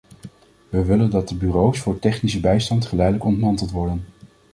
We 0.69 0.83
willen 0.85 1.09
dat 1.09 1.29
de 1.29 1.35
bureaus 1.37 1.79
voor 1.79 1.99
technische 1.99 2.39
bijstand 2.39 2.85
geleidelijk 2.85 3.23
ontmanteld 3.25 3.71
worden. 3.71 4.05